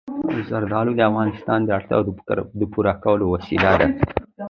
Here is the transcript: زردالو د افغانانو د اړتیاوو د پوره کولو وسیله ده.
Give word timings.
زردالو 0.49 0.91
د 0.95 1.01
افغانانو 1.09 1.65
د 1.65 1.69
اړتیاوو 1.77 2.11
د 2.59 2.61
پوره 2.73 2.93
کولو 3.03 3.25
وسیله 3.33 3.69
ده. 3.79 3.87